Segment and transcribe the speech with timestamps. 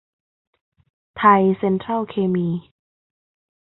[1.17, 2.49] ไทยเซ็นทรัลเคมี